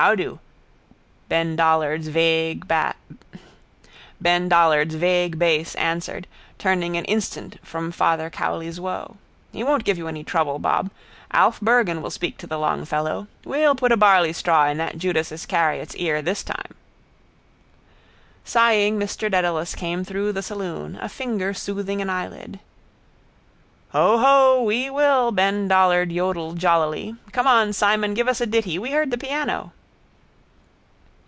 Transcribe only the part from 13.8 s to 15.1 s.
a barleystraw in that